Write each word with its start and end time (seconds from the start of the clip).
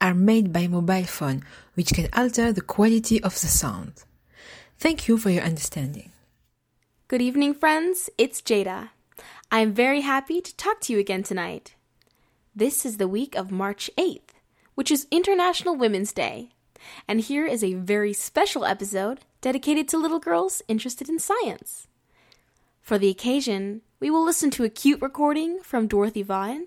are 0.00 0.14
made 0.14 0.52
by 0.52 0.66
mobile 0.66 1.04
phone, 1.04 1.42
which 1.74 1.92
can 1.92 2.08
alter 2.12 2.52
the 2.52 2.60
quality 2.60 3.22
of 3.22 3.40
the 3.40 3.46
sound. 3.46 4.04
Thank 4.78 5.08
you 5.08 5.18
for 5.18 5.30
your 5.30 5.42
understanding. 5.42 6.12
Good 7.08 7.22
evening, 7.22 7.54
friends. 7.54 8.10
It's 8.18 8.40
Jada. 8.40 8.90
I 9.50 9.60
am 9.60 9.72
very 9.72 10.02
happy 10.02 10.40
to 10.40 10.56
talk 10.56 10.80
to 10.82 10.92
you 10.92 10.98
again 10.98 11.22
tonight. 11.22 11.74
This 12.54 12.84
is 12.84 12.96
the 12.96 13.08
week 13.08 13.34
of 13.34 13.50
March 13.50 13.90
8th, 13.96 14.30
which 14.74 14.90
is 14.90 15.06
International 15.10 15.74
Women's 15.74 16.12
Day. 16.12 16.50
And 17.08 17.20
here 17.20 17.46
is 17.46 17.64
a 17.64 17.74
very 17.74 18.12
special 18.12 18.64
episode 18.64 19.20
dedicated 19.40 19.88
to 19.88 19.98
little 19.98 20.20
girls 20.20 20.62
interested 20.68 21.08
in 21.08 21.18
science. 21.18 21.88
For 22.80 22.98
the 22.98 23.08
occasion, 23.08 23.82
we 24.00 24.10
will 24.10 24.24
listen 24.24 24.50
to 24.52 24.64
a 24.64 24.68
cute 24.68 25.02
recording 25.02 25.60
from 25.62 25.88
Dorothy 25.88 26.22
Vaughan, 26.22 26.66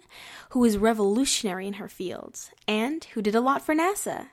who 0.49 0.65
is 0.65 0.77
revolutionary 0.77 1.65
in 1.65 1.73
her 1.73 1.87
field 1.87 2.39
and 2.67 3.05
who 3.13 3.21
did 3.21 3.35
a 3.35 3.41
lot 3.41 3.61
for 3.61 3.73
NASA. 3.73 4.27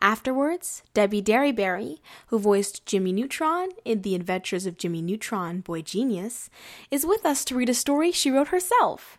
Afterwards, 0.00 0.82
Debbie 0.94 1.22
Derryberry, 1.22 1.98
who 2.26 2.38
voiced 2.38 2.84
Jimmy 2.84 3.12
Neutron 3.12 3.70
in 3.84 4.02
The 4.02 4.14
Adventures 4.14 4.66
of 4.66 4.76
Jimmy 4.76 5.00
Neutron, 5.00 5.60
Boy 5.60 5.80
Genius, 5.80 6.50
is 6.90 7.06
with 7.06 7.24
us 7.24 7.44
to 7.46 7.54
read 7.54 7.68
a 7.68 7.74
story 7.74 8.12
she 8.12 8.30
wrote 8.30 8.48
herself. 8.48 9.18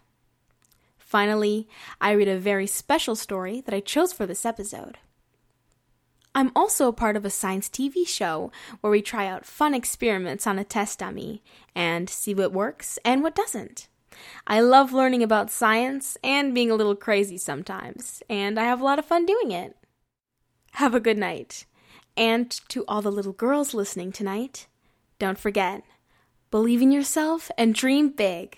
Finally, 0.97 1.67
I 2.01 2.11
read 2.11 2.27
a 2.27 2.37
very 2.37 2.67
special 2.67 3.15
story 3.15 3.61
that 3.61 3.73
I 3.73 3.79
chose 3.79 4.11
for 4.13 4.25
this 4.25 4.45
episode. 4.45 4.97
I'm 6.35 6.51
also 6.55 6.87
a 6.87 6.93
part 6.93 7.15
of 7.15 7.25
a 7.25 7.29
science 7.29 7.69
TV 7.69 8.07
show 8.07 8.51
where 8.81 8.91
we 8.91 9.01
try 9.01 9.27
out 9.27 9.45
fun 9.45 9.73
experiments 9.73 10.47
on 10.47 10.57
a 10.57 10.63
test 10.63 10.99
dummy 10.99 11.43
and 11.75 12.09
see 12.09 12.33
what 12.33 12.51
works 12.51 12.97
and 13.05 13.21
what 13.21 13.35
doesn't. 13.35 13.87
I 14.47 14.61
love 14.61 14.93
learning 14.93 15.23
about 15.23 15.51
science 15.51 16.17
and 16.23 16.53
being 16.53 16.71
a 16.71 16.75
little 16.75 16.95
crazy 16.95 17.37
sometimes, 17.37 18.23
and 18.29 18.59
I 18.59 18.63
have 18.63 18.81
a 18.81 18.83
lot 18.83 18.99
of 18.99 19.05
fun 19.05 19.25
doing 19.25 19.51
it. 19.51 19.75
Have 20.73 20.95
a 20.95 20.99
good 20.99 21.17
night. 21.17 21.65
And 22.15 22.49
to 22.69 22.83
all 22.87 23.01
the 23.01 23.11
little 23.11 23.33
girls 23.33 23.73
listening 23.73 24.11
tonight, 24.11 24.67
don't 25.19 25.37
forget 25.37 25.83
believe 26.51 26.83
in 26.83 26.91
yourself 26.91 27.49
and 27.57 27.73
dream 27.73 28.09
big. 28.09 28.57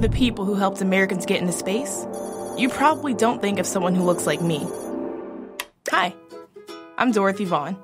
The 0.00 0.08
people 0.08 0.46
who 0.46 0.54
helped 0.54 0.80
Americans 0.80 1.26
get 1.26 1.42
into 1.42 1.52
space, 1.52 2.06
you 2.56 2.70
probably 2.70 3.12
don't 3.12 3.42
think 3.42 3.58
of 3.58 3.66
someone 3.66 3.94
who 3.94 4.02
looks 4.02 4.26
like 4.26 4.40
me. 4.40 4.66
Hi, 5.90 6.14
I'm 6.96 7.12
Dorothy 7.12 7.44
Vaughan. 7.44 7.76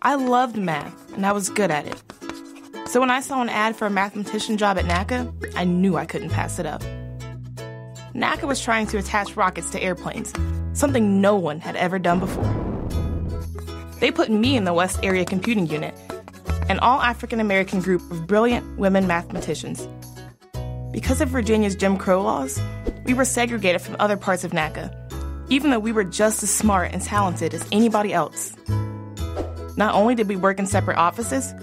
I 0.00 0.14
loved 0.14 0.56
math, 0.56 1.12
and 1.12 1.26
I 1.26 1.32
was 1.32 1.50
good 1.50 1.70
at 1.70 1.86
it. 1.86 2.02
So 2.88 3.00
when 3.00 3.10
I 3.10 3.20
saw 3.20 3.42
an 3.42 3.50
ad 3.50 3.76
for 3.76 3.84
a 3.84 3.90
mathematician 3.90 4.56
job 4.56 4.78
at 4.78 4.86
NACA, 4.86 5.52
I 5.56 5.64
knew 5.64 5.98
I 5.98 6.06
couldn't 6.06 6.30
pass 6.30 6.58
it 6.58 6.64
up. 6.64 6.82
NACA 8.14 8.44
was 8.44 8.58
trying 8.58 8.86
to 8.86 8.96
attach 8.96 9.36
rockets 9.36 9.68
to 9.72 9.82
airplanes, 9.82 10.32
something 10.72 11.20
no 11.20 11.36
one 11.36 11.60
had 11.60 11.76
ever 11.76 11.98
done 11.98 12.18
before. 12.18 12.48
They 14.00 14.10
put 14.10 14.30
me 14.30 14.56
in 14.56 14.64
the 14.64 14.72
West 14.72 15.00
Area 15.02 15.26
Computing 15.26 15.66
Unit, 15.66 15.94
an 16.70 16.78
all 16.78 17.02
African 17.02 17.40
American 17.40 17.80
group 17.80 18.00
of 18.10 18.26
brilliant 18.26 18.78
women 18.78 19.06
mathematicians. 19.06 19.86
Because 20.92 21.22
of 21.22 21.30
Virginia's 21.30 21.74
Jim 21.74 21.96
Crow 21.96 22.22
laws, 22.22 22.60
we 23.04 23.14
were 23.14 23.24
segregated 23.24 23.80
from 23.80 23.96
other 23.98 24.18
parts 24.18 24.44
of 24.44 24.52
NACA, 24.52 24.94
even 25.48 25.70
though 25.70 25.78
we 25.78 25.90
were 25.90 26.04
just 26.04 26.42
as 26.42 26.50
smart 26.50 26.92
and 26.92 27.00
talented 27.00 27.54
as 27.54 27.66
anybody 27.72 28.12
else. 28.12 28.54
Not 29.78 29.94
only 29.94 30.14
did 30.14 30.28
we 30.28 30.36
work 30.36 30.58
in 30.58 30.66
separate 30.66 30.98
offices, 30.98 31.54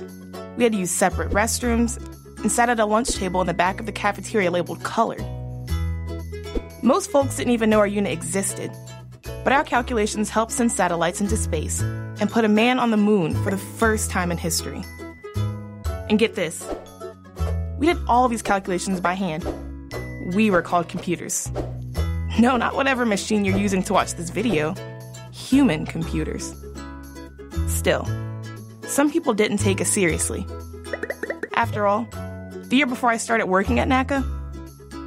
we 0.57 0.63
had 0.63 0.73
to 0.73 0.79
use 0.79 0.89
separate 0.89 1.29
restrooms 1.29 2.03
and 2.39 2.51
sat 2.51 2.69
at 2.69 2.79
a 2.79 2.85
lunch 2.85 3.11
table 3.11 3.39
in 3.39 3.45
the 3.45 3.53
back 3.53 3.79
of 3.79 3.85
the 3.85 3.91
cafeteria 3.91 4.49
labeled 4.49 4.83
colored. 4.83 5.23
Most 6.81 7.11
folks 7.11 7.37
didn't 7.37 7.53
even 7.53 7.69
know 7.69 7.77
our 7.77 7.87
unit 7.87 8.11
existed, 8.11 8.71
but 9.43 9.53
our 9.53 9.63
calculations 9.63 10.31
helped 10.31 10.53
send 10.53 10.71
satellites 10.71 11.21
into 11.21 11.37
space 11.37 11.81
and 11.81 12.31
put 12.31 12.45
a 12.45 12.49
man 12.49 12.79
on 12.79 12.89
the 12.89 12.97
moon 12.97 13.35
for 13.43 13.51
the 13.51 13.57
first 13.57 14.09
time 14.09 14.31
in 14.31 14.39
history. 14.39 14.81
And 16.09 16.17
get 16.17 16.33
this 16.33 16.67
we 17.79 17.87
did 17.87 17.97
all 18.07 18.27
these 18.27 18.41
calculations 18.41 18.99
by 18.99 19.13
hand. 19.13 19.43
We 20.33 20.51
were 20.51 20.61
called 20.61 20.89
computers. 20.89 21.49
No, 22.37 22.57
not 22.57 22.75
whatever 22.75 23.05
machine 23.05 23.45
you're 23.45 23.57
using 23.57 23.81
to 23.83 23.93
watch 23.93 24.13
this 24.13 24.29
video, 24.29 24.75
human 25.31 25.85
computers. 25.85 26.53
Still, 27.67 28.07
some 28.83 29.11
people 29.11 29.33
didn't 29.33 29.57
take 29.57 29.79
us 29.81 29.89
seriously. 29.89 30.45
After 31.53 31.87
all, 31.87 32.05
the 32.11 32.75
year 32.75 32.85
before 32.85 33.09
I 33.09 33.17
started 33.17 33.47
working 33.47 33.79
at 33.79 33.87
NACA, 33.87 34.23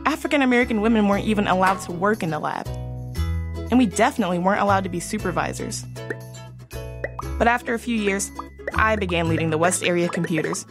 African 0.06 0.42
American 0.42 0.80
women 0.80 1.08
weren't 1.08 1.26
even 1.26 1.46
allowed 1.46 1.80
to 1.82 1.92
work 1.92 2.22
in 2.22 2.30
the 2.30 2.38
lab. 2.38 2.66
And 3.70 3.78
we 3.78 3.86
definitely 3.86 4.38
weren't 4.38 4.60
allowed 4.60 4.84
to 4.84 4.90
be 4.90 5.00
supervisors. 5.00 5.84
But 7.38 7.48
after 7.48 7.74
a 7.74 7.78
few 7.78 7.96
years, 7.96 8.30
I 8.74 8.96
began 8.96 9.28
leading 9.28 9.50
the 9.50 9.58
West 9.58 9.82
Area 9.84 10.08
Computers. 10.08 10.66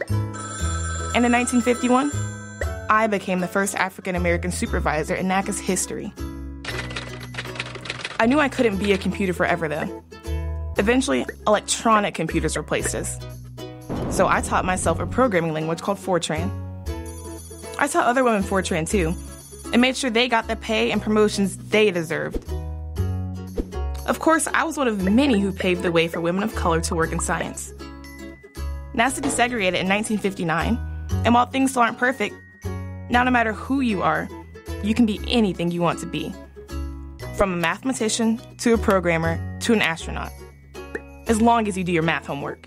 And 1.14 1.26
in 1.26 1.32
1951, 1.32 2.10
I 2.88 3.06
became 3.06 3.40
the 3.40 3.48
first 3.48 3.74
African 3.74 4.16
American 4.16 4.50
supervisor 4.50 5.14
in 5.14 5.26
NACA's 5.26 5.60
history. 5.60 6.12
I 8.18 8.26
knew 8.26 8.38
I 8.38 8.48
couldn't 8.48 8.78
be 8.78 8.92
a 8.92 8.98
computer 8.98 9.32
forever, 9.32 9.68
though. 9.68 10.04
Eventually, 10.78 11.26
electronic 11.46 12.14
computers 12.14 12.56
replaced 12.56 12.94
us. 12.94 13.18
So 14.10 14.26
I 14.26 14.40
taught 14.40 14.64
myself 14.64 15.00
a 15.00 15.06
programming 15.06 15.52
language 15.52 15.80
called 15.80 15.98
Fortran. 15.98 16.50
I 17.78 17.88
taught 17.88 18.06
other 18.06 18.24
women 18.24 18.42
Fortran 18.42 18.88
too, 18.88 19.14
and 19.72 19.82
made 19.82 19.96
sure 19.96 20.08
they 20.08 20.28
got 20.28 20.48
the 20.48 20.56
pay 20.56 20.92
and 20.92 21.02
promotions 21.02 21.56
they 21.56 21.90
deserved. 21.90 22.44
Of 24.06 24.18
course, 24.18 24.46
I 24.48 24.64
was 24.64 24.76
one 24.76 24.88
of 24.88 25.02
many 25.02 25.40
who 25.40 25.52
paved 25.52 25.82
the 25.82 25.92
way 25.92 26.08
for 26.08 26.20
women 26.20 26.42
of 26.42 26.54
color 26.54 26.80
to 26.82 26.94
work 26.94 27.12
in 27.12 27.20
science. 27.20 27.72
NASA 28.94 29.20
desegregated 29.20 29.80
in 29.80 29.88
1959, 29.88 30.78
and 31.24 31.34
while 31.34 31.46
things 31.46 31.70
still 31.70 31.82
aren't 31.82 31.98
perfect, 31.98 32.34
now 33.08 33.22
no 33.24 33.30
matter 33.30 33.52
who 33.52 33.80
you 33.80 34.02
are, 34.02 34.28
you 34.82 34.94
can 34.94 35.06
be 35.06 35.20
anything 35.28 35.70
you 35.70 35.82
want 35.82 35.98
to 36.00 36.06
be. 36.06 36.34
From 37.36 37.52
a 37.52 37.56
mathematician 37.56 38.40
to 38.58 38.74
a 38.74 38.78
programmer 38.78 39.40
to 39.60 39.72
an 39.72 39.80
astronaut. 39.82 40.32
As 41.28 41.40
long 41.40 41.68
as 41.68 41.78
you 41.78 41.84
do 41.84 41.92
your 41.92 42.02
math 42.02 42.26
homework. 42.26 42.66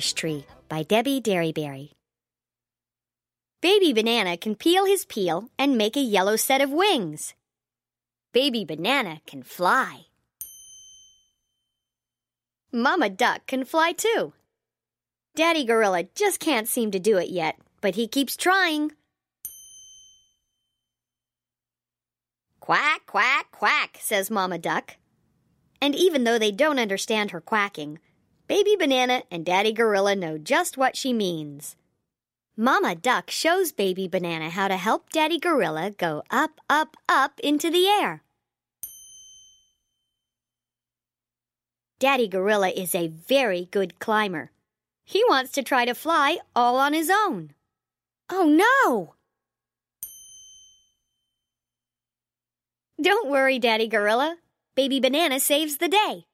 Tree 0.00 0.46
by 0.68 0.82
Debbie 0.82 1.20
Derryberry. 1.20 1.90
Baby 3.60 3.92
Banana 3.92 4.36
can 4.36 4.54
peel 4.54 4.86
his 4.86 5.04
peel 5.04 5.50
and 5.58 5.76
make 5.76 5.96
a 5.96 6.00
yellow 6.00 6.36
set 6.36 6.60
of 6.60 6.70
wings. 6.70 7.34
Baby 8.32 8.64
Banana 8.64 9.20
can 9.26 9.42
fly. 9.42 10.06
Mama 12.72 13.10
Duck 13.10 13.46
can 13.46 13.64
fly 13.64 13.92
too. 13.92 14.32
Daddy 15.34 15.64
Gorilla 15.64 16.04
just 16.14 16.40
can't 16.40 16.68
seem 16.68 16.90
to 16.92 16.98
do 16.98 17.18
it 17.18 17.28
yet, 17.28 17.58
but 17.80 17.96
he 17.96 18.08
keeps 18.08 18.36
trying. 18.36 18.92
Quack, 22.60 23.04
quack, 23.06 23.50
quack, 23.50 23.98
says 24.00 24.30
Mama 24.30 24.58
Duck. 24.58 24.96
And 25.82 25.94
even 25.94 26.24
though 26.24 26.38
they 26.38 26.52
don't 26.52 26.78
understand 26.78 27.30
her 27.30 27.40
quacking, 27.40 27.98
Baby 28.50 28.74
Banana 28.74 29.22
and 29.30 29.46
Daddy 29.46 29.72
Gorilla 29.72 30.16
know 30.16 30.36
just 30.36 30.76
what 30.76 30.96
she 30.96 31.12
means. 31.12 31.76
Mama 32.56 32.96
Duck 32.96 33.30
shows 33.30 33.70
Baby 33.70 34.08
Banana 34.08 34.50
how 34.50 34.66
to 34.66 34.76
help 34.76 35.10
Daddy 35.10 35.38
Gorilla 35.38 35.92
go 35.92 36.24
up, 36.32 36.60
up, 36.68 36.96
up 37.08 37.38
into 37.44 37.70
the 37.70 37.86
air. 37.86 38.24
Daddy 42.00 42.26
Gorilla 42.26 42.70
is 42.70 42.92
a 42.92 43.06
very 43.06 43.68
good 43.70 44.00
climber. 44.00 44.50
He 45.04 45.22
wants 45.28 45.52
to 45.52 45.62
try 45.62 45.84
to 45.84 45.94
fly 45.94 46.38
all 46.56 46.76
on 46.76 46.92
his 46.92 47.08
own. 47.08 47.52
Oh 48.28 48.46
no! 48.48 49.14
Don't 53.00 53.30
worry, 53.30 53.60
Daddy 53.60 53.86
Gorilla. 53.86 54.38
Baby 54.74 54.98
Banana 54.98 55.38
saves 55.38 55.76
the 55.76 55.86
day. 55.86 56.24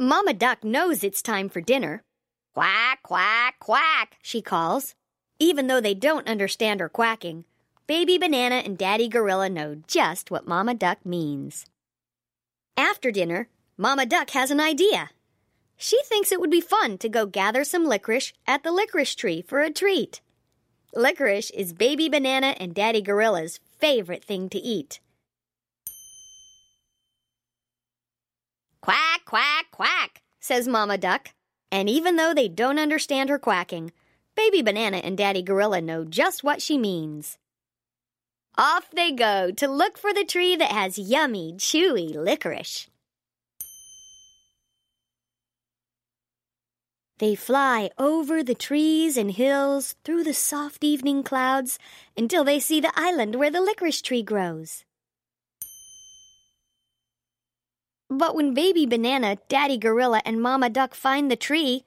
Mama 0.00 0.34
Duck 0.34 0.64
knows 0.64 1.04
it's 1.04 1.22
time 1.22 1.48
for 1.48 1.60
dinner. 1.60 2.02
Quack, 2.52 3.00
quack, 3.04 3.60
quack, 3.60 4.16
she 4.20 4.42
calls. 4.42 4.96
Even 5.38 5.68
though 5.68 5.80
they 5.80 5.94
don't 5.94 6.26
understand 6.26 6.80
her 6.80 6.88
quacking, 6.88 7.44
Baby 7.86 8.18
Banana 8.18 8.56
and 8.56 8.76
Daddy 8.76 9.06
Gorilla 9.06 9.48
know 9.48 9.76
just 9.86 10.32
what 10.32 10.48
Mama 10.48 10.74
Duck 10.74 11.06
means. 11.06 11.66
After 12.76 13.12
dinner, 13.12 13.46
Mama 13.76 14.04
Duck 14.04 14.30
has 14.30 14.50
an 14.50 14.58
idea. 14.58 15.10
She 15.76 16.00
thinks 16.02 16.32
it 16.32 16.40
would 16.40 16.50
be 16.50 16.60
fun 16.60 16.98
to 16.98 17.08
go 17.08 17.24
gather 17.24 17.62
some 17.62 17.84
licorice 17.86 18.32
at 18.48 18.64
the 18.64 18.72
licorice 18.72 19.14
tree 19.14 19.42
for 19.42 19.60
a 19.60 19.70
treat. 19.70 20.20
Licorice 20.92 21.50
is 21.50 21.72
Baby 21.72 22.08
Banana 22.08 22.56
and 22.58 22.74
Daddy 22.74 23.00
Gorilla's 23.00 23.60
favorite 23.78 24.24
thing 24.24 24.48
to 24.48 24.58
eat. 24.58 24.98
Quack, 28.84 29.24
quack, 29.24 29.70
quack, 29.70 30.20
says 30.40 30.68
Mama 30.68 30.98
Duck. 30.98 31.30
And 31.72 31.88
even 31.88 32.16
though 32.16 32.34
they 32.34 32.48
don't 32.48 32.78
understand 32.78 33.30
her 33.30 33.38
quacking, 33.38 33.92
Baby 34.36 34.60
Banana 34.60 34.98
and 34.98 35.16
Daddy 35.16 35.40
Gorilla 35.40 35.80
know 35.80 36.04
just 36.04 36.44
what 36.44 36.60
she 36.60 36.76
means. 36.76 37.38
Off 38.58 38.90
they 38.90 39.10
go 39.10 39.50
to 39.52 39.68
look 39.68 39.96
for 39.96 40.12
the 40.12 40.26
tree 40.26 40.54
that 40.56 40.70
has 40.70 40.98
yummy, 40.98 41.54
chewy 41.56 42.14
licorice. 42.14 42.88
They 47.20 47.34
fly 47.34 47.88
over 47.98 48.42
the 48.42 48.54
trees 48.54 49.16
and 49.16 49.30
hills, 49.30 49.94
through 50.04 50.24
the 50.24 50.34
soft 50.34 50.84
evening 50.84 51.22
clouds, 51.22 51.78
until 52.18 52.44
they 52.44 52.60
see 52.60 52.80
the 52.80 52.92
island 52.96 53.36
where 53.36 53.50
the 53.50 53.62
licorice 53.62 54.02
tree 54.02 54.22
grows. 54.22 54.83
But 58.08 58.34
when 58.34 58.54
Baby 58.54 58.86
Banana, 58.86 59.38
Daddy 59.48 59.78
Gorilla, 59.78 60.22
and 60.24 60.40
Mama 60.42 60.70
Duck 60.70 60.94
find 60.94 61.30
the 61.30 61.36
tree, 61.36 61.84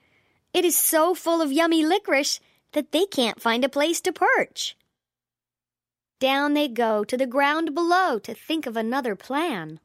it 0.53 0.65
is 0.65 0.75
so 0.75 1.13
full 1.13 1.41
of 1.41 1.51
yummy 1.51 1.85
licorice 1.85 2.39
that 2.73 2.91
they 2.91 3.05
can't 3.05 3.41
find 3.41 3.63
a 3.63 3.69
place 3.69 4.01
to 4.01 4.11
perch. 4.11 4.75
Down 6.19 6.53
they 6.53 6.67
go 6.67 7.03
to 7.03 7.15
the 7.15 7.27
ground 7.27 7.75
below 7.75 8.17
to 8.19 8.33
think 8.33 8.65
of 8.65 8.75
another 8.75 9.15
plan. 9.15 9.79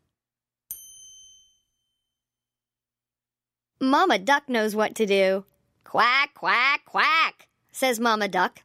Mama 3.80 4.18
Duck 4.18 4.48
knows 4.48 4.74
what 4.74 4.94
to 4.94 5.06
do. 5.06 5.44
Quack, 5.84 6.34
quack, 6.34 6.84
quack, 6.86 7.48
says 7.72 8.00
Mama 8.00 8.28
Duck. 8.28 8.60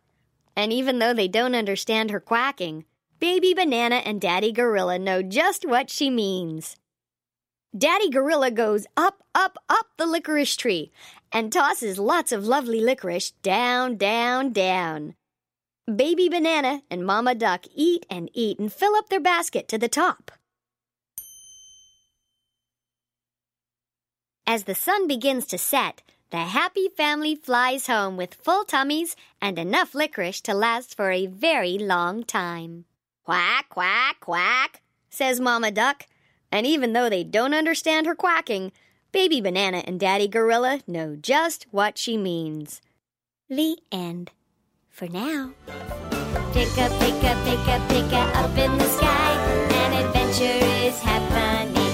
And 0.55 0.71
even 0.71 0.99
though 0.99 1.13
they 1.13 1.27
don't 1.27 1.55
understand 1.55 2.11
her 2.11 2.19
quacking, 2.19 2.85
Baby 3.19 3.53
Banana 3.53 3.97
and 3.97 4.21
Daddy 4.21 4.51
Gorilla 4.51 4.97
know 4.97 5.21
just 5.21 5.67
what 5.67 5.89
she 5.89 6.09
means. 6.09 6.77
Daddy 7.75 8.09
Gorilla 8.09 8.51
goes 8.51 8.87
up, 8.95 9.23
up, 9.35 9.57
up 9.69 9.87
the 9.97 10.05
licorice 10.05 10.55
tree 10.55 10.91
and 11.31 11.51
tosses 11.51 11.99
lots 11.99 12.31
of 12.31 12.45
lovely 12.45 12.79
licorice 12.79 13.31
down, 13.43 13.97
down, 13.97 14.53
down. 14.53 15.15
Baby 15.93 16.29
Banana 16.29 16.81
and 16.89 17.05
Mama 17.05 17.35
Duck 17.35 17.65
eat 17.73 18.05
and 18.09 18.29
eat 18.33 18.59
and 18.59 18.71
fill 18.71 18.95
up 18.95 19.09
their 19.09 19.19
basket 19.19 19.67
to 19.69 19.77
the 19.77 19.89
top. 19.89 20.31
As 24.45 24.63
the 24.63 24.75
sun 24.75 25.07
begins 25.07 25.45
to 25.47 25.57
set, 25.57 26.03
the 26.29 26.37
happy 26.37 26.89
family 26.95 27.35
flies 27.35 27.87
home 27.87 28.17
with 28.17 28.33
full 28.33 28.63
tummies 28.63 29.15
and 29.41 29.59
enough 29.59 29.93
licorice 29.93 30.41
to 30.41 30.53
last 30.53 30.95
for 30.95 31.11
a 31.11 31.25
very 31.25 31.77
long 31.77 32.23
time. 32.23 32.85
Quack, 33.25 33.67
quack, 33.69 34.19
quack, 34.21 34.81
says 35.09 35.39
Mama 35.39 35.71
Duck. 35.71 36.05
And 36.51 36.65
even 36.65 36.93
though 36.93 37.09
they 37.09 37.23
don't 37.23 37.53
understand 37.53 38.05
her 38.05 38.15
quacking, 38.15 38.71
Baby 39.11 39.41
Banana 39.41 39.83
and 39.85 39.99
Daddy 39.99 40.27
Gorilla 40.27 40.81
know 40.87 41.15
just 41.15 41.65
what 41.71 41.97
she 41.97 42.17
means. 42.17 42.81
The 43.49 43.77
end. 43.91 44.31
For 44.89 45.07
now. 45.07 45.51
Pick 46.53 46.77
up, 46.77 46.91
pick 46.99 47.23
up, 47.23 47.45
pick 47.45 47.67
up, 47.67 47.89
pick 47.89 48.13
up, 48.13 48.35
up 48.35 48.57
in 48.57 48.77
the 48.77 48.87
sky. 48.87 49.33
An 49.71 50.05
adventure 50.05 50.65
is 50.85 50.99
happening. 50.99 51.93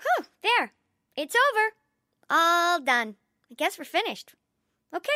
Whew, 0.00 0.24
there. 0.42 0.72
It's 1.16 1.34
over. 1.34 1.74
All 2.30 2.80
done. 2.80 3.16
I 3.50 3.54
guess 3.54 3.78
we're 3.78 3.84
finished. 3.84 4.34
Okay. 4.94 5.08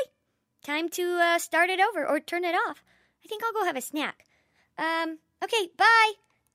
Time 0.65 0.89
to 0.91 1.19
uh, 1.21 1.39
start 1.39 1.71
it 1.71 1.81
over 1.81 2.07
or 2.07 2.21
turn 2.21 2.45
it 2.45 2.55
off. 2.55 2.83
I 3.25 3.29
think 3.29 3.43
I'll 3.45 3.53
go 3.53 3.65
have 3.65 3.77
a 3.77 3.81
snack. 3.81 4.25
Um, 4.79 5.19
okay, 5.43 5.69
bye. 5.77 6.13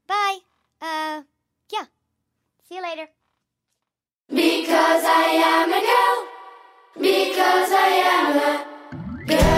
Bye. 0.08 0.38
Uh, 0.82 1.22
yeah. 1.72 1.86
See 2.68 2.76
you 2.76 2.82
later. 2.82 3.08
Because 4.30 5.04
I 5.06 5.26
am 5.46 5.74
a 5.74 5.82
girl. 5.92 6.28
Because 6.96 7.72
I 7.72 7.88
am 8.16 8.38
a 8.38 9.28
girl. 9.28 9.57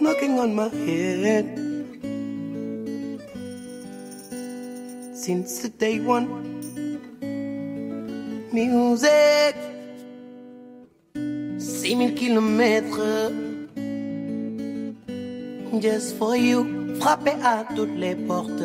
knocking 0.00 0.38
on 0.38 0.54
my 0.54 0.68
head. 0.68 1.46
Since 5.14 5.60
the 5.60 5.68
day 5.70 6.00
one, 6.00 6.28
music, 8.52 9.56
6000 11.58 12.14
kilomètres, 12.14 13.32
just 15.80 16.16
for 16.16 16.36
you, 16.36 16.94
frappé 17.00 17.32
à 17.42 17.64
toutes 17.74 17.96
les 17.96 18.14
portes. 18.14 18.62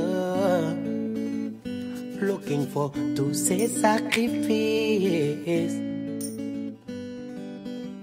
Looking 2.22 2.68
for 2.68 2.92
tous 3.16 3.34
ces 3.34 3.68
sacrifices. 3.68 5.80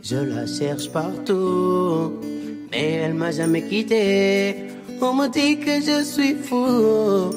Je 0.03 0.17
la 0.17 0.47
cherche 0.47 0.91
partout 0.91 2.15
mais 2.71 2.93
elle 3.05 3.15
m'a 3.15 3.31
jamais 3.31 3.63
quitté. 3.63 4.57
On 5.01 5.15
me 5.15 5.29
dit 5.29 5.59
que 5.59 5.81
je 5.81 6.03
suis 6.03 6.35
fou, 6.35 7.31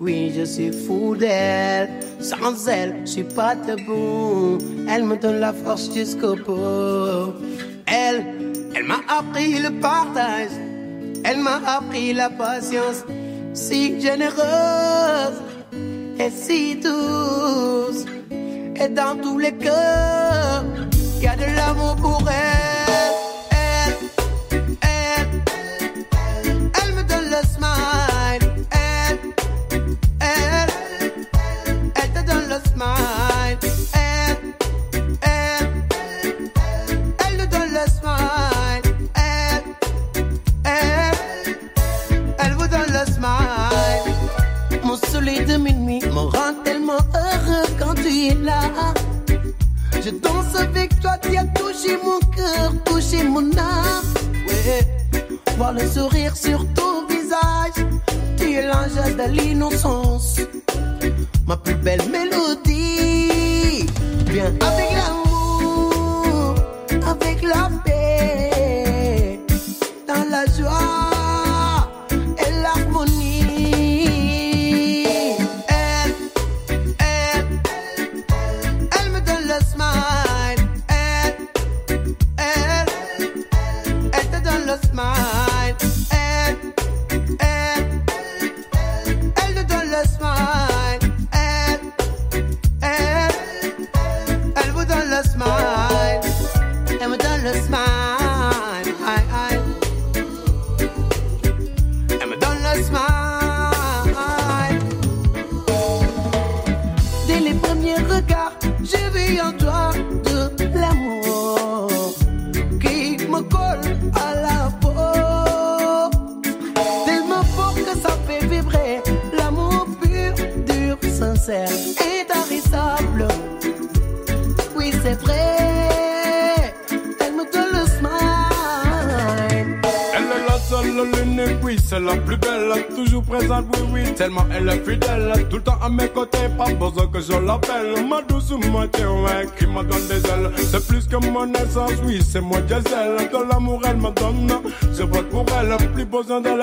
oui 0.00 0.32
je 0.36 0.44
suis 0.44 0.72
fou 0.72 1.16
d'elle. 1.16 1.88
Sans 2.20 2.66
elle, 2.66 2.96
je 3.04 3.10
suis 3.10 3.24
pas 3.24 3.54
debout. 3.54 4.58
Elle 4.88 5.04
me 5.04 5.16
donne 5.16 5.38
la 5.38 5.52
force 5.52 5.94
jusqu'au 5.94 6.34
bout. 6.34 7.32
Elle, 7.86 8.24
elle 8.74 8.84
m'a 8.84 9.00
appris 9.08 9.54
le 9.60 9.70
partage, 9.80 10.50
elle 11.24 11.38
m'a 11.38 11.60
appris 11.64 12.12
la 12.12 12.28
patience. 12.28 13.04
Si 13.54 14.00
généreuse 14.00 15.38
et 16.18 16.30
si 16.30 16.76
douce, 16.76 18.04
et 18.80 18.88
dans 18.88 19.16
tous 19.20 19.38
les 19.38 19.52
cœurs, 19.52 20.64
il 21.16 21.22
y 21.22 21.28
a 21.28 21.36
de 21.36 21.56
l'amour 21.56 21.96
pour 21.96 22.22
elle. 22.28 22.67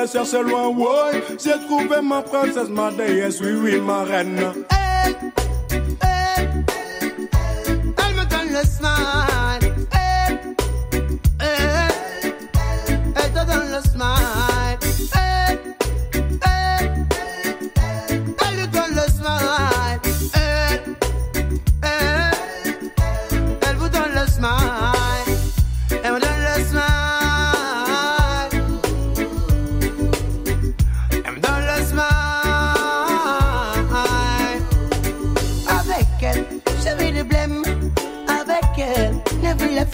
chercher 0.07 0.43
loin, 0.43 0.67
ouais. 0.67 1.23
J'ai 1.43 1.59
trouvé 1.67 2.01
ma 2.01 2.21
princesse, 2.21 2.69
ma 2.69 2.91
déesse, 2.91 3.39
oui, 3.41 3.53
oui, 3.53 3.79
ma 3.79 4.03
reine. 4.03 4.53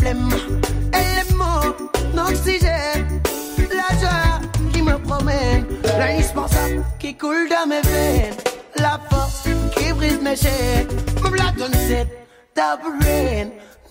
flemme. 0.02 0.30
Elle 0.94 1.04
les 1.16 1.36
mots, 1.36 1.76
l'oxygène, 2.16 3.22
la 3.70 3.90
joie 4.00 4.42
qui 4.74 4.82
me 4.82 4.98
promène, 4.98 5.66
l'indispensable 6.00 6.84
qui 7.00 7.16
coule 7.16 7.48
dans 7.50 7.68
mes 7.68 7.82
veines, 7.82 8.36
la 8.78 9.00
force 9.10 9.44
qui 9.76 9.94
brise 9.94 10.20
mes 10.22 10.36
chaînes, 10.36 10.88
me 11.24 11.30
la 11.38 11.52
donne 11.52 11.74
cette 11.88 12.12
ta 12.54 12.78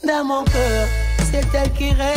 dans 0.05 0.25
mon 0.25 0.45
cœur, 0.45 0.89
c'est 1.31 1.47
elle 1.55 1.73
qui 1.73 1.91
règne. 1.93 2.11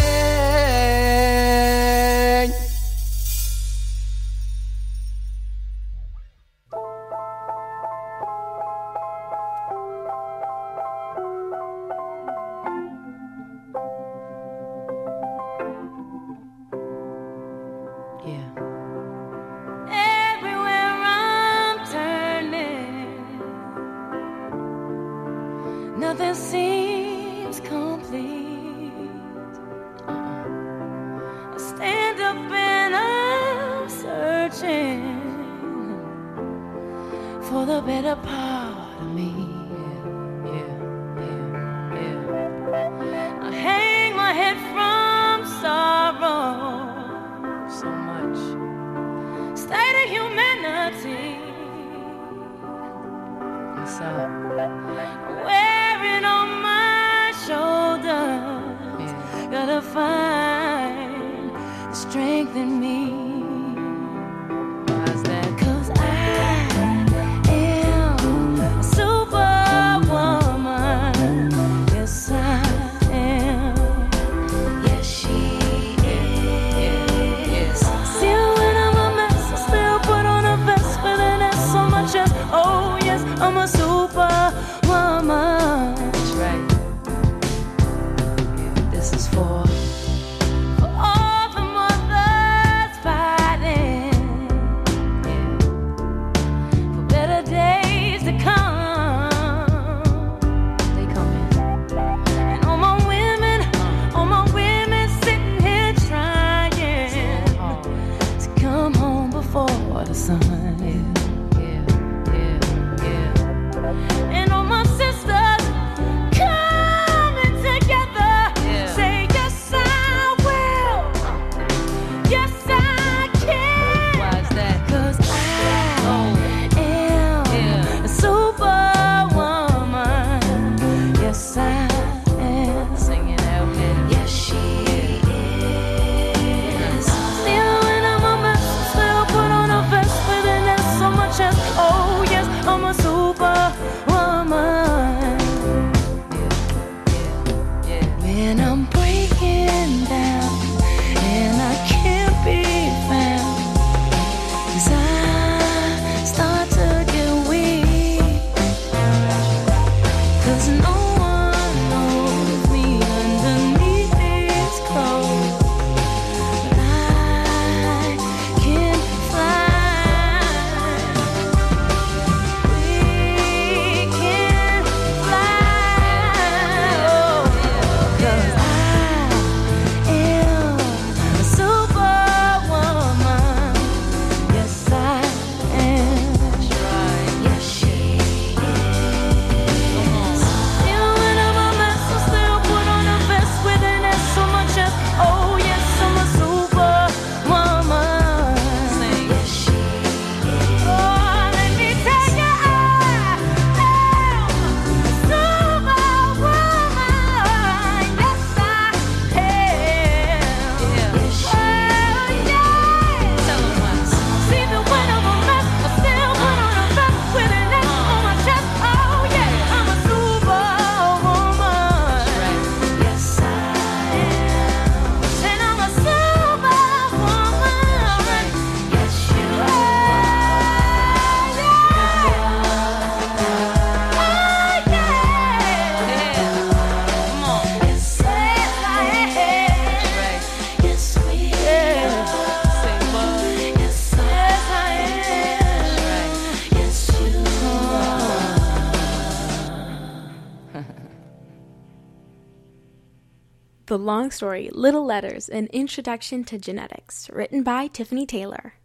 long 254.24 254.32
story, 254.32 254.69
Little 254.71 255.03
Letters 255.03 255.49
An 255.49 255.67
Introduction 255.74 256.45
to 256.45 256.57
Genetics, 256.57 257.30
written 257.30 257.61
by 257.61 257.88
Tiffany 257.88 258.26
Taylor. 258.26 258.76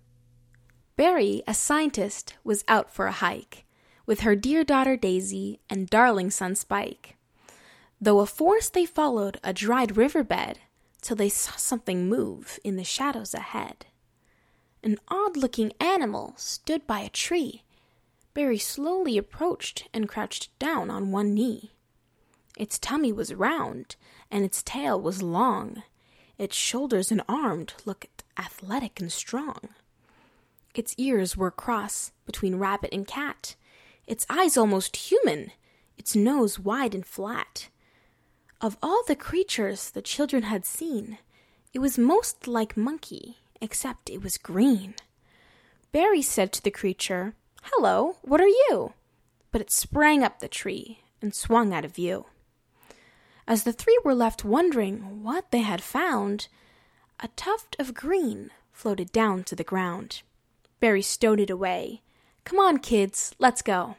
Barry, 0.97 1.45
a 1.47 1.55
scientist, 1.55 2.35
was 2.43 2.65
out 2.67 2.93
for 2.93 3.07
a 3.07 3.13
hike 3.13 3.65
with 4.05 4.23
her 4.23 4.35
dear 4.35 4.65
daughter 4.65 4.97
Daisy 4.97 5.61
and 5.71 5.89
darling 5.89 6.33
son 6.33 6.57
Spike. 6.57 7.15
Though 8.01 8.19
a 8.19 8.27
forest 8.27 8.75
they 8.75 8.85
followed 8.85 9.39
a 9.45 9.53
dried 9.53 9.97
riverbed 9.97 10.59
till 11.03 11.17
they 11.17 11.29
saw 11.29 11.53
something 11.53 12.09
move 12.09 12.59
in 12.65 12.75
the 12.75 12.83
shadows 12.83 13.33
ahead. 13.33 13.87
An 14.83 14.99
odd 15.07 15.37
looking 15.37 15.73
animal 15.79 16.35
stood 16.37 16.85
by 16.85 16.99
a 16.99 17.09
tree. 17.09 17.63
Barry 18.35 18.59
slowly 18.59 19.17
approached 19.17 19.87
and 19.95 20.09
crouched 20.09 20.51
down 20.59 20.91
on 20.91 21.13
one 21.13 21.33
knee. 21.33 21.71
Its 22.57 22.77
tummy 22.77 23.13
was 23.13 23.33
round 23.33 23.95
and 24.31 24.45
its 24.45 24.63
tail 24.63 25.01
was 25.01 25.23
long. 25.23 25.83
Its 26.39 26.57
shoulders 26.57 27.11
and 27.11 27.23
arms 27.29 27.73
looked 27.85 28.23
athletic 28.39 29.01
and 29.01 29.13
strong. 29.13 29.71
Its 30.75 30.95
ears 30.97 31.37
were 31.37 31.51
cross 31.51 32.13
between 32.27 32.57
rabbit 32.57 32.91
and 32.93 33.07
cat. 33.07 33.57
Its 34.07 34.27
eyes 34.31 34.57
almost 34.57 35.11
human, 35.11 35.51
its 35.97 36.15
nose 36.15 36.59
wide 36.59 36.95
and 36.95 37.05
flat. 37.05 37.69
Of 38.61 38.77
all 38.83 39.03
the 39.07 39.17
creatures 39.17 39.91
the 39.91 40.03
children 40.03 40.45
had 40.45 40.65
seen, 40.65 41.19
it 41.73 41.81
was 41.81 41.99
most 41.99 42.47
like 42.47 42.77
monkey, 42.77 43.39
except 43.61 44.11
it 44.11 44.23
was 44.23 44.39
green. 44.39 44.95
Barry 45.93 46.23
said 46.23 46.53
to 46.53 46.63
the 46.63 46.71
creature, 46.71 47.35
Hello, 47.63 48.17
what 48.23 48.41
are 48.41 48.49
you? 48.49 48.93
But 49.51 49.61
it 49.61 49.71
sprang 49.71 50.23
up 50.23 50.39
the 50.39 50.49
tree 50.49 51.01
and 51.21 51.35
swung 51.35 51.73
out 51.73 51.85
of 51.85 51.95
view. 51.95 52.27
As 53.49 53.63
the 53.63 53.73
three 53.73 53.99
were 54.05 54.15
left 54.15 54.45
wondering 54.45 55.23
what 55.23 55.53
they 55.53 55.63
had 55.63 55.83
found, 55.83 56.49
a 57.19 57.29
tuft 57.29 57.77
of 57.79 57.95
green 57.95 58.51
floated 58.73 59.11
down 59.11 59.43
to 59.45 59.57
the 59.57 59.65
ground. 59.65 60.21
Barry 60.81 61.01
stowed 61.01 61.41
it 61.41 61.49
away. 61.49 62.03
Come 62.45 62.59
on, 62.59 62.77
kids, 62.77 63.35
let's 63.39 63.63
go. 63.63 63.97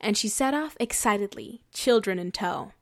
And 0.00 0.16
she 0.16 0.26
set 0.26 0.52
off 0.52 0.76
excitedly, 0.80 1.62
children 1.72 2.18
in 2.18 2.32
tow. 2.32 2.72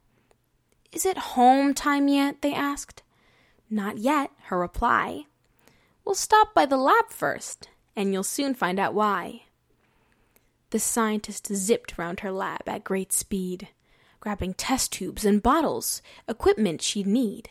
Is 0.90 1.04
it 1.04 1.36
home 1.36 1.74
time 1.74 2.08
yet? 2.08 2.40
they 2.40 2.54
asked. 2.54 3.02
Not 3.68 3.98
yet, 3.98 4.30
her 4.44 4.58
reply. 4.58 5.26
We'll 6.06 6.14
stop 6.14 6.54
by 6.54 6.64
the 6.64 6.78
lab 6.78 7.10
first, 7.10 7.68
and 7.94 8.10
you'll 8.10 8.22
soon 8.22 8.54
find 8.54 8.80
out 8.80 8.94
why. 8.94 9.42
The 10.70 10.78
scientist 10.78 11.54
zipped 11.54 11.98
round 11.98 12.20
her 12.20 12.32
lab 12.32 12.62
at 12.66 12.84
great 12.84 13.12
speed, 13.12 13.68
grabbing 14.20 14.54
test 14.54 14.92
tubes 14.92 15.24
and 15.24 15.42
bottles, 15.42 16.02
equipment 16.28 16.82
she'd 16.82 17.06
need. 17.06 17.50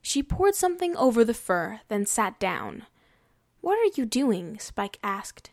She 0.00 0.22
poured 0.22 0.54
something 0.54 0.96
over 0.96 1.24
the 1.24 1.34
fur, 1.34 1.80
then 1.88 2.06
sat 2.06 2.40
down. 2.40 2.86
What 3.60 3.78
are 3.78 3.92
you 3.94 4.04
doing? 4.04 4.58
Spike 4.58 4.98
asked, 5.04 5.50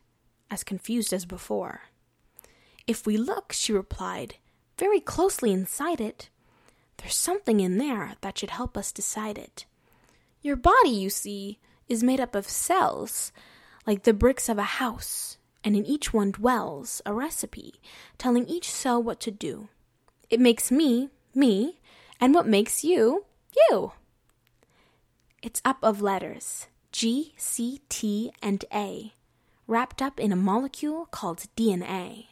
as 0.50 0.64
confused 0.64 1.14
as 1.14 1.26
before. 1.26 1.82
If 2.88 3.06
we 3.06 3.18
look, 3.18 3.54
she 3.54 3.72
replied, 3.72 4.36
very 4.80 5.00
closely 5.00 5.52
inside 5.52 6.02
it, 6.02 6.30
there's 6.98 7.16
something 7.16 7.60
in 7.60 7.78
there 7.78 8.14
that 8.22 8.38
should 8.38 8.50
help 8.50 8.76
us 8.76 8.92
decide 8.92 9.38
it. 9.38 9.66
Your 10.42 10.56
body, 10.56 10.90
you 10.90 11.10
see, 11.10 11.60
is 11.88 12.02
made 12.02 12.20
up 12.20 12.34
of 12.34 12.50
cells, 12.50 13.32
like 13.86 14.04
the 14.04 14.14
bricks 14.14 14.50
of 14.50 14.58
a 14.58 14.64
house, 14.64 15.38
and 15.64 15.76
in 15.76 15.86
each 15.86 16.14
one 16.14 16.32
dwells 16.32 17.02
a 17.06 17.14
recipe 17.14 17.76
telling 18.18 18.48
each 18.48 18.72
cell 18.72 19.02
what 19.02 19.20
to 19.20 19.32
do. 19.32 19.68
It 20.30 20.40
makes 20.40 20.70
me, 20.72 21.10
me, 21.34 21.80
and 22.20 22.36
what 22.36 22.48
makes 22.48 22.84
you, 22.84 23.26
you. 23.70 23.94
It's 25.42 25.62
up 25.66 25.78
of 25.82 26.02
letters 26.02 26.68
G, 26.92 27.34
C, 27.38 27.82
T, 27.90 28.32
and 28.42 28.64
A, 28.74 29.14
wrapped 29.68 30.02
up 30.02 30.20
in 30.20 30.32
a 30.32 30.36
molecule 30.36 31.08
called 31.08 31.46
DNA. 31.56 32.28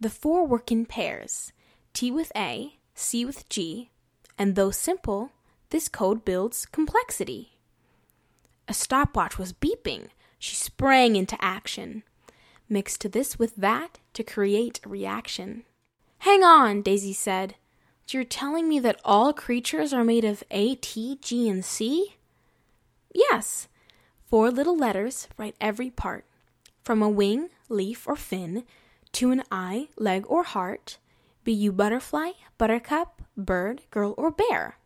The 0.00 0.10
four 0.10 0.46
work 0.46 0.70
in 0.70 0.86
pairs 0.86 1.52
T 1.92 2.10
with 2.10 2.30
A, 2.36 2.76
C 2.94 3.24
with 3.24 3.48
G, 3.48 3.90
and 4.38 4.54
though 4.54 4.70
simple, 4.70 5.32
this 5.70 5.88
code 5.88 6.24
builds 6.24 6.66
complexity. 6.66 7.58
A 8.68 8.74
stopwatch 8.74 9.36
was 9.36 9.52
beeping. 9.52 10.08
She 10.38 10.54
sprang 10.54 11.16
into 11.16 11.36
action. 11.44 12.04
Mixed 12.68 13.10
this 13.10 13.38
with 13.38 13.56
that 13.56 13.98
to 14.14 14.22
create 14.22 14.80
a 14.84 14.88
reaction. 14.88 15.64
Hang 16.20 16.44
on, 16.44 16.82
Daisy 16.82 17.14
said. 17.14 17.54
You're 18.10 18.24
telling 18.24 18.68
me 18.68 18.78
that 18.80 19.00
all 19.04 19.32
creatures 19.32 19.94
are 19.94 20.04
made 20.04 20.24
of 20.24 20.44
A, 20.50 20.74
T, 20.74 21.18
G, 21.22 21.48
and 21.48 21.64
C? 21.64 22.16
Yes. 23.14 23.68
Four 24.26 24.50
little 24.50 24.76
letters 24.76 25.28
write 25.38 25.56
every 25.62 25.88
part. 25.88 26.26
From 26.82 27.02
a 27.02 27.08
wing, 27.08 27.48
leaf, 27.70 28.06
or 28.06 28.16
fin, 28.16 28.64
to 29.12 29.30
an 29.30 29.42
eye, 29.50 29.88
leg, 29.96 30.24
or 30.28 30.42
heart, 30.42 30.98
be 31.42 31.52
you 31.52 31.72
butterfly, 31.72 32.32
buttercup, 32.58 33.22
bird, 33.34 33.80
girl, 33.90 34.14
or 34.18 34.30
bear. 34.30 34.76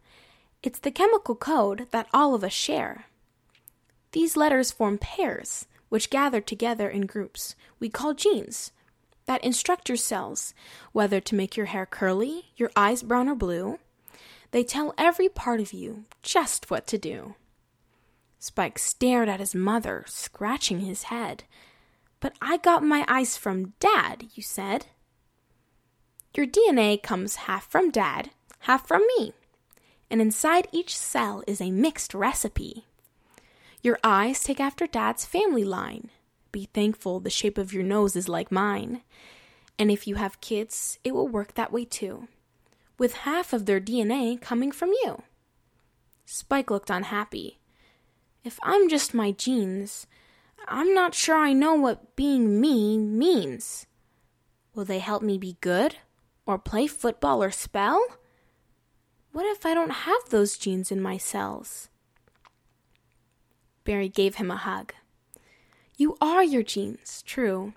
It's 0.63 0.79
the 0.79 0.93
chemical 0.93 1.35
code 1.35 1.89
that 1.91 2.07
all 2.15 2.37
of 2.37 2.45
us 2.45 2.53
share. 2.53 3.07
These 4.13 4.37
letters 4.37 4.71
form 4.71 4.99
pairs, 4.99 5.67
which 5.89 6.11
gather 6.11 6.41
together 6.41 6.89
in 6.89 7.07
groups 7.07 7.57
we 7.81 7.89
call 7.89 8.15
genes, 8.15 8.71
that 9.27 9.45
instruct 9.45 9.89
your 9.89 9.97
cells 9.97 10.55
whether 10.93 11.21
to 11.21 11.35
make 11.35 11.57
your 11.57 11.67
hair 11.67 11.87
curly, 11.87 12.53
your 12.57 12.71
eyes 12.77 13.03
brown 13.03 13.29
or 13.29 13.35
blue. 13.35 13.79
They 14.51 14.63
tell 14.63 14.95
every 14.97 15.29
part 15.29 15.61
of 15.61 15.73
you 15.73 16.05
just 16.23 16.71
what 16.71 16.87
to 16.89 16.99
do. 16.99 17.35
Spike 18.39 18.79
stared 18.79 19.29
at 19.29 19.41
his 19.41 19.55
mother, 19.55 20.05
scratching 20.07 20.81
his 20.81 21.05
head. 21.05 21.45
But 22.21 22.35
I 22.43 22.59
got 22.59 22.83
my 22.83 23.05
eyes 23.09 23.37
from 23.37 23.73
Dad, 23.81 24.27
you 24.35 24.43
said. 24.43 24.87
Your 26.37 26.47
DNA 26.47 27.03
comes 27.03 27.37
half 27.37 27.67
from 27.71 27.91
Dad, 27.91 28.31
half 28.61 28.87
from 28.87 29.03
me. 29.17 29.33
And 30.11 30.21
inside 30.21 30.69
each 30.73 30.97
cell 30.97 31.43
is 31.47 31.61
a 31.61 31.71
mixed 31.71 32.13
recipe. 32.13 32.85
Your 33.83 33.99
eyes 34.05 34.45
take 34.45 34.61
after 34.61 34.87
Dad's 34.87 35.25
family 35.25 35.65
line. 35.65 36.11
Be 36.55 36.69
thankful 36.73 37.19
the 37.19 37.31
shape 37.31 37.59
of 37.59 37.73
your 37.73 37.83
nose 37.83 38.15
is 38.15 38.29
like 38.29 38.53
mine. 38.53 39.03
And 39.77 39.91
if 39.91 40.07
you 40.07 40.15
have 40.15 40.41
kids, 40.41 41.01
it 41.03 41.13
will 41.13 41.27
work 41.27 41.55
that 41.55 41.73
way 41.73 41.85
too, 41.85 42.29
with 42.97 43.25
half 43.27 43.53
of 43.53 43.67
their 43.67 43.81
DNA 43.81 44.41
coming 44.41 44.71
from 44.71 44.91
you. 45.03 45.25
Spike 46.25 46.71
looked 46.71 46.91
unhappy. 46.91 47.59
If 48.45 48.61
I'm 48.63 48.89
just 48.89 49.13
my 49.13 49.33
genes, 49.33 50.07
I'm 50.69 50.95
not 50.95 51.13
sure 51.13 51.37
I 51.37 51.53
know 51.53 51.75
what 51.75 52.15
being 52.15 52.61
me 52.61 52.99
means. 52.99 53.87
Will 54.77 54.85
they 54.85 55.01
help 55.01 55.25
me 55.25 55.39
be 55.39 55.57
good? 55.61 55.97
Or 56.47 56.57
play 56.57 56.87
football 56.87 57.43
or 57.43 57.51
spell? 57.51 58.01
What 59.33 59.45
if 59.47 59.67
I 59.67 59.75
don't 59.75 60.07
have 60.07 60.29
those 60.31 60.57
genes 60.57 60.93
in 60.93 61.03
my 61.03 61.17
cells? 61.17 61.89
Barry 63.83 64.09
gave 64.09 64.37
him 64.37 64.53
a 64.53 64.57
hug. 64.57 64.95
You 65.97 66.17
are 66.21 66.43
your 66.43 66.63
genes, 66.65 67.23
true, 67.25 67.75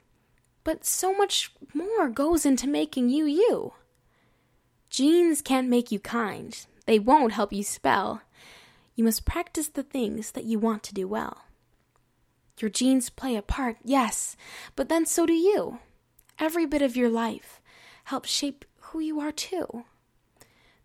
but 0.64 0.86
so 0.86 1.14
much 1.14 1.52
more 1.74 2.10
goes 2.10 2.46
into 2.46 2.68
making 2.68 3.10
you 3.10 3.26
you. 3.26 3.74
Genes 4.90 5.42
can't 5.42 5.70
make 5.70 5.92
you 5.92 6.00
kind, 6.00 6.66
they 6.88 6.98
won't 6.98 7.34
help 7.34 7.54
you 7.54 7.64
spell. 7.64 8.22
You 8.96 9.04
must 9.04 9.26
practice 9.26 9.68
the 9.68 9.84
things 9.84 10.32
that 10.32 10.46
you 10.46 10.58
want 10.58 10.82
to 10.84 10.94
do 10.94 11.08
well. 11.08 11.44
Your 12.60 12.72
genes 12.72 13.12
play 13.12 13.36
a 13.36 13.44
part, 13.44 13.78
yes, 13.84 14.36
but 14.76 14.90
then 14.90 15.06
so 15.06 15.28
do 15.28 15.34
you. 15.34 15.78
Every 16.40 16.66
bit 16.66 16.82
of 16.82 16.96
your 16.98 17.10
life 17.10 17.62
helps 18.06 18.30
shape 18.30 18.66
who 18.80 19.00
you 19.00 19.20
are 19.20 19.32
too. 19.32 19.86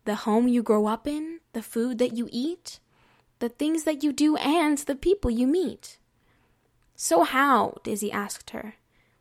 The 0.05 0.15
home 0.15 0.47
you 0.47 0.61
grow 0.61 0.85
up 0.85 1.07
in, 1.07 1.39
the 1.53 1.63
food 1.63 1.97
that 1.97 2.15
you 2.15 2.29
eat, 2.31 2.79
the 3.39 3.49
things 3.49 3.85
that 3.85 4.03
you 4.03 4.13
do, 4.13 4.35
and 4.37 4.77
the 4.77 4.95
people 4.95 5.31
you 5.31 5.47
meet. 5.47 5.97
So, 6.95 7.23
how, 7.23 7.77
Daisy 7.83 8.11
asked 8.11 8.51
her, 8.51 8.75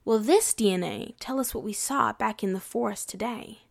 will 0.04 0.18
this 0.18 0.52
DNA 0.52 1.14
tell 1.20 1.40
us 1.40 1.54
what 1.54 1.64
we 1.64 1.72
saw 1.72 2.12
back 2.12 2.42
in 2.42 2.52
the 2.52 2.60
forest 2.60 3.08
today? 3.08 3.62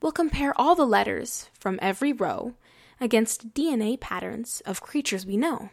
We'll 0.00 0.12
compare 0.12 0.58
all 0.60 0.74
the 0.74 0.86
letters 0.86 1.50
from 1.58 1.78
every 1.82 2.12
row 2.12 2.54
against 3.00 3.54
DNA 3.54 3.98
patterns 3.98 4.62
of 4.64 4.80
creatures 4.80 5.26
we 5.26 5.36
know. 5.36 5.70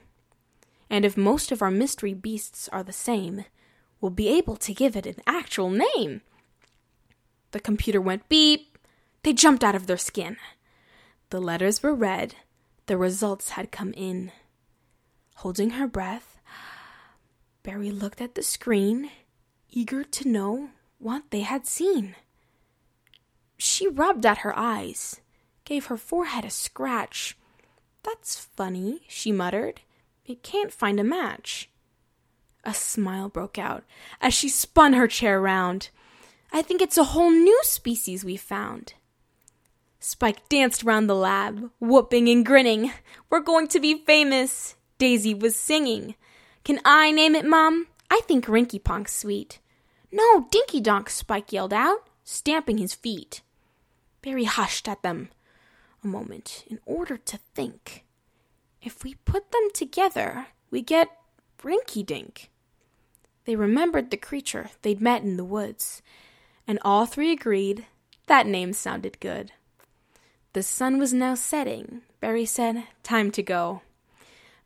And 0.89 1.05
if 1.05 1.18
most 1.18 1.51
of 1.51 1.61
our 1.61 1.72
mystery 1.72 2.14
beasts 2.14 2.70
are 2.70 2.84
the 2.84 2.93
same, 2.93 3.45
we'll 3.99 4.11
be 4.11 4.28
able 4.30 4.55
to 4.57 4.74
give 4.74 4.95
it 4.95 5.05
an 5.05 5.22
actual 5.26 5.70
name. 5.70 6.22
The 7.51 7.59
computer 7.59 8.01
went 8.01 8.30
beep. 8.30 8.78
They 9.24 9.34
jumped 9.34 9.64
out 9.64 9.76
of 9.76 9.88
their 9.88 9.97
skin. 9.97 10.38
The 11.30 11.39
letters 11.39 11.82
were 11.82 11.95
read. 11.95 12.36
The 12.88 12.97
results 12.97 13.51
had 13.51 13.72
come 13.72 13.93
in. 13.93 14.32
Holding 15.36 15.72
her 15.72 15.88
breath, 15.88 16.33
Barry 17.64 17.91
looked 17.91 18.20
at 18.20 18.36
the 18.36 18.43
screen, 18.43 19.09
eager 19.70 20.03
to 20.03 20.28
know 20.28 20.70
what 20.99 21.24
they 21.32 21.41
had 21.41 21.66
seen. 21.66 22.16
She 23.57 23.88
rubbed 23.88 24.26
at 24.26 24.39
her 24.39 24.57
eyes, 24.57 25.22
gave 25.64 25.86
her 25.86 25.95
forehead 25.95 26.43
a 26.43 26.49
scratch. 26.49 27.38
That's 28.03 28.36
funny, 28.36 29.03
she 29.07 29.32
muttered. 29.32 29.80
It 30.26 30.43
can't 30.43 30.74
find 30.74 30.99
a 30.99 31.05
match. 31.05 31.70
A 32.66 32.74
smile 32.74 33.30
broke 33.30 33.57
out 33.57 33.84
as 34.20 34.34
she 34.34 34.49
spun 34.49 34.93
her 34.93 35.07
chair 35.07 35.39
round. 35.39 35.89
I 36.51 36.61
think 36.61 36.82
it's 36.82 36.97
a 36.97 37.05
whole 37.05 37.32
new 37.32 37.59
species 37.64 38.26
we 38.26 38.36
found. 38.36 38.93
Spike 39.99 40.49
danced 40.49 40.84
round 40.84 41.09
the 41.09 41.16
lab, 41.16 41.72
whooping 41.80 42.28
and 42.28 42.45
grinning. 42.45 42.91
We're 43.30 43.39
going 43.39 43.70
to 43.70 43.80
be 43.80 44.03
famous, 44.05 44.76
Daisy 44.97 45.34
was 45.34 45.55
singing. 45.55 46.16
Can 46.64 46.80
I 46.86 47.11
name 47.11 47.36
it, 47.36 47.45
Mum? 47.45 47.88
I 48.09 48.22
think 48.26 48.45
Rinky 48.45 48.82
Ponk's 48.82 49.16
sweet. 49.16 49.59
No, 50.11 50.47
Dinky 50.51 50.80
Donk, 50.80 51.09
Spike 51.09 51.51
yelled 51.51 51.74
out, 51.74 52.07
stamping 52.24 52.78
his 52.78 52.93
feet. 52.93 53.41
Barry 54.22 54.45
hushed 54.45 54.88
at 54.88 55.01
them 55.01 55.30
a 56.03 56.07
moment 56.07 56.64
in 56.68 56.80
order 56.86 57.18
to 57.18 57.38
think. 57.55 58.05
If 58.82 59.03
we 59.03 59.16
put 59.26 59.51
them 59.51 59.70
together, 59.74 60.47
we 60.70 60.82
get 60.82 61.09
Rinky 61.61 62.05
Dink. 62.05 62.49
They 63.45 63.55
remembered 63.55 64.09
the 64.09 64.18
creature 64.18 64.70
they'd 64.82 65.01
met 65.01 65.24
in 65.24 65.38
the 65.38 65.43
woods, 65.43 66.01
and 66.68 66.80
all 66.84 67.05
three 67.05 67.32
agreed 67.32 67.86
that 68.28 68.47
name 68.47 68.74
sounded 68.74 69.20
good. 69.20 69.51
The 70.53 70.64
sun 70.64 70.97
was 70.97 71.14
now 71.14 71.36
setting. 71.36 72.03
Barry 72.22 72.45
said, 72.45 72.84
Time 73.01 73.32
to 73.32 73.43
go. 73.43 73.82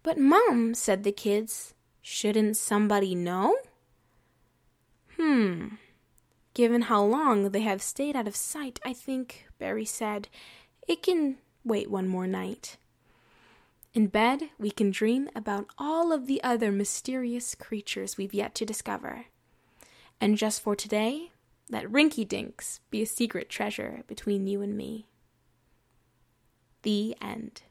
But, 0.04 0.20
Mum, 0.20 0.74
said 0.74 1.04
the 1.04 1.12
kids, 1.12 1.74
shouldn't 2.10 2.56
somebody 2.56 3.14
know? 3.14 3.54
Hmm. 5.18 5.76
Given 6.54 6.84
how 6.84 7.04
long 7.04 7.52
they 7.52 7.60
have 7.62 7.82
stayed 7.82 8.16
out 8.16 8.30
of 8.30 8.36
sight, 8.36 8.80
I 8.86 8.94
think, 8.94 9.46
Barry 9.60 9.84
said, 9.84 10.30
it 10.88 11.04
can 11.04 11.36
wait 11.66 11.92
one 11.92 12.08
more 12.08 12.26
night. 12.26 12.78
In 13.94 14.08
bed, 14.08 14.44
we 14.58 14.72
can 14.72 14.90
dream 14.90 15.30
about 15.36 15.68
all 15.78 16.14
of 16.14 16.28
the 16.28 16.42
other 16.46 16.72
mysterious 16.72 17.56
creatures 17.56 18.16
we've 18.16 18.34
yet 18.34 18.56
to 18.56 18.66
discover. 18.66 19.26
And 20.22 20.38
just 20.38 20.62
for 20.62 20.78
today, 20.78 21.32
let 21.70 21.92
Rinky 21.92 22.26
Dinks 22.26 22.80
be 22.90 23.02
a 23.02 23.06
secret 23.06 23.50
treasure 23.50 24.04
between 24.08 24.48
you 24.48 24.62
and 24.62 24.78
me. 24.78 25.08
The 26.84 27.18
end. 27.22 27.64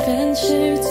adventure 0.00 0.89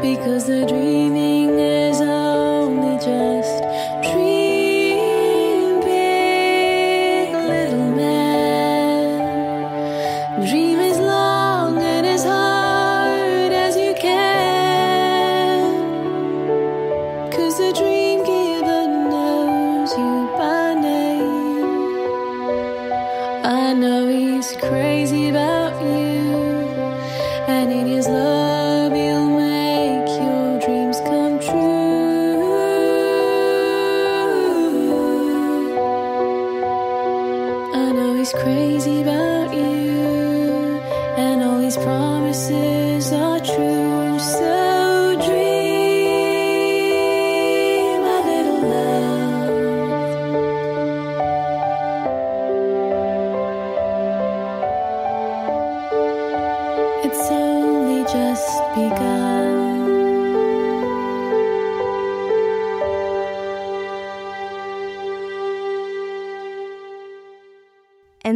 because 0.00 0.46
the 0.46 0.64
dream 0.66 0.79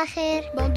para 0.00 0.69